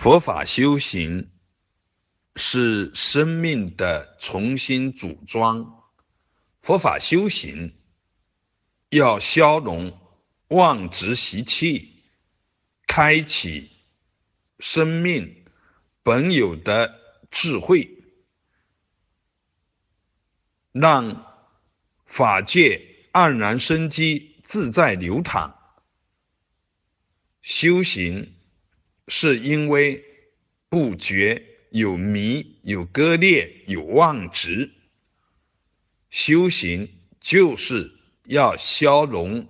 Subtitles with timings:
[0.00, 1.30] 佛法修行
[2.34, 5.84] 是生命的重新组装。
[6.62, 7.76] 佛法修行
[8.88, 10.00] 要消融
[10.48, 12.02] 妄执习气，
[12.86, 13.70] 开启
[14.58, 15.44] 生命
[16.02, 16.98] 本有的
[17.30, 18.02] 智慧，
[20.72, 21.26] 让
[22.06, 22.80] 法界
[23.12, 25.58] 黯然生机，自在流淌。
[27.42, 28.34] 修行。
[29.10, 30.04] 是因为
[30.68, 34.70] 不觉有迷、有割裂、有妄执，
[36.10, 36.88] 修行
[37.20, 37.90] 就是
[38.24, 39.48] 要消融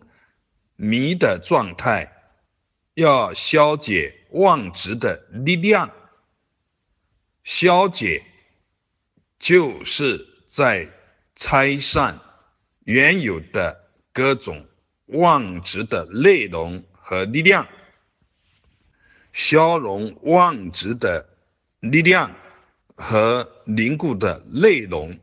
[0.77, 2.11] 迷的状态，
[2.95, 5.93] 要消解妄执的力量，
[7.45, 8.25] 消解
[9.39, 10.89] 就是在
[11.37, 12.19] 拆散
[12.85, 14.67] 原有的各种
[15.05, 17.69] 妄执的内容和力量。
[19.33, 21.29] 消融妄执的
[21.81, 22.35] 力量
[22.97, 25.19] 和凝固的内容，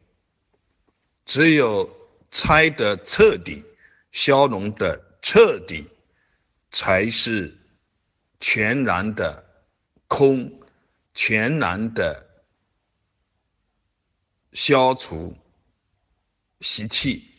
[1.25, 1.89] 只有
[2.31, 3.63] 拆得彻底、
[4.11, 5.85] 消融的彻底，
[6.71, 7.57] 才是
[8.39, 9.43] 全然的
[10.07, 10.61] 空，
[11.13, 12.25] 全然的
[14.53, 15.37] 消除
[16.61, 17.29] 习气，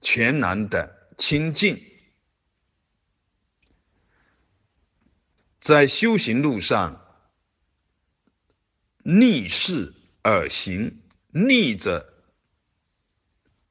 [0.00, 1.89] 全然的清净。
[5.60, 7.04] 在修行路上，
[9.04, 12.06] 逆势而行，逆着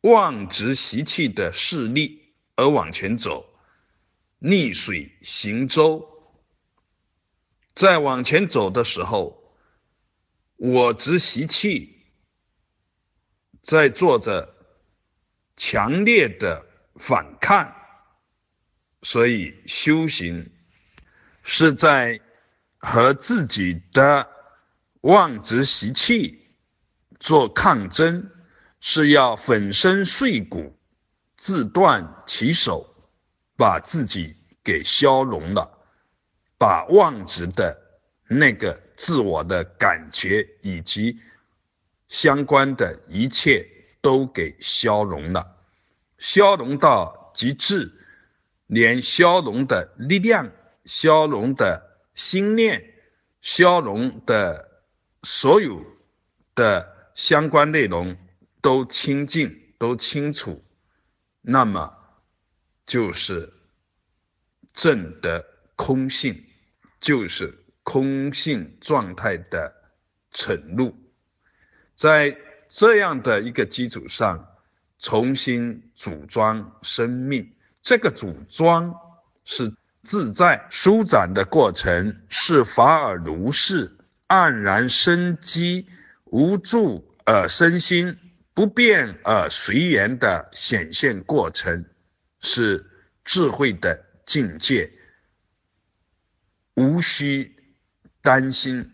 [0.01, 3.51] 妄执习气的势力而往前走，
[4.37, 6.07] 逆水行舟。
[7.73, 9.55] 在往前走的时候，
[10.57, 12.05] 我执习气
[13.63, 14.53] 在做着
[15.55, 16.65] 强烈的
[16.95, 17.73] 反抗，
[19.01, 20.51] 所以修行。
[21.51, 22.21] 是在
[22.77, 24.29] 和自己的
[25.01, 26.47] 妄执习气
[27.19, 28.29] 做抗争，
[28.79, 30.77] 是要粉身碎骨、
[31.35, 32.85] 自断其手，
[33.57, 35.67] 把自己给消融了，
[36.59, 37.75] 把妄执的
[38.27, 41.19] 那个自我的感觉以及
[42.09, 43.67] 相关的一切
[44.01, 45.57] 都给消融了，
[46.19, 47.91] 消融到极致，
[48.67, 50.51] 连消融的力量。
[50.89, 52.95] 消融的心念，
[53.41, 54.81] 消融的
[55.21, 55.85] 所有
[56.55, 58.17] 的相关内容
[58.59, 60.65] 都清净、都清楚，
[61.41, 61.95] 那么
[62.87, 63.53] 就是
[64.73, 65.45] 正的
[65.75, 66.43] 空性，
[66.99, 69.75] 就是空性状态的
[70.31, 70.97] 沉入。
[71.95, 72.35] 在
[72.67, 74.47] 这样的一个基础上，
[74.97, 78.95] 重新组装生命，这个组装
[79.45, 79.71] 是。
[80.09, 83.95] 自在舒展的过程是法尔如是，
[84.27, 85.87] 黯然生机，
[86.25, 88.17] 无助而生心，
[88.55, 91.85] 不变而随缘的显现过程，
[92.39, 92.89] 是
[93.23, 94.91] 智慧的境界。
[96.73, 97.55] 无需
[98.23, 98.91] 担心，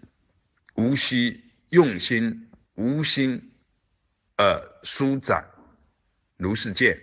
[0.74, 3.54] 无需用心，无心
[4.36, 5.46] 而舒展，
[6.36, 7.00] 如是见。